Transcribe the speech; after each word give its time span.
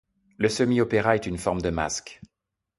Le 0.39 0.49
semi-opéra 0.49 1.13
est 1.15 1.27
une 1.27 1.37
forme 1.37 1.61
de 1.61 1.69
masque. 1.69 2.21